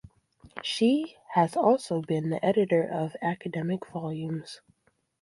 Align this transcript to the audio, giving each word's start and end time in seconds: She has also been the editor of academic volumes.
She 0.63 1.17
has 1.35 1.55
also 1.55 2.01
been 2.01 2.31
the 2.31 2.43
editor 2.43 2.83
of 2.83 3.15
academic 3.21 3.85
volumes. 3.85 4.59